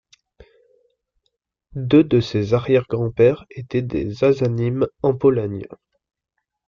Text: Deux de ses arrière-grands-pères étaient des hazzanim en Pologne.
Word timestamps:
Deux 1.75 2.03
de 2.03 2.21
ses 2.21 2.55
arrière-grands-pères 2.55 3.45
étaient 3.51 3.83
des 3.83 4.23
hazzanim 4.23 4.87
en 5.03 5.13
Pologne. 5.15 5.67